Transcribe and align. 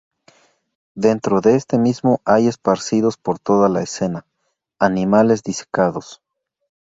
Dentro 0.95 1.41
de 1.41 1.55
este 1.55 1.77
mismo 1.77 2.21
hay 2.25 2.47
esparcidos 2.47 3.17
por 3.17 3.37
toda 3.37 3.69
la 3.69 3.83
escena, 3.83 4.25
animales 4.79 5.43
disecados. 5.43 6.23